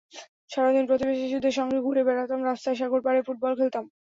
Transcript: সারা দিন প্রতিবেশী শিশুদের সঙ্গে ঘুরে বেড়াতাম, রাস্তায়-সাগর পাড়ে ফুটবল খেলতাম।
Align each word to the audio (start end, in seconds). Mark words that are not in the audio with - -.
সারা 0.49 0.69
দিন 0.71 0.85
প্রতিবেশী 0.87 1.21
শিশুদের 1.23 1.57
সঙ্গে 1.59 1.77
ঘুরে 1.79 2.01
বেড়াতাম, 2.07 2.39
রাস্তায়-সাগর 2.43 2.99
পাড়ে 3.03 3.19
ফুটবল 3.23 3.51
খেলতাম। 3.59 3.85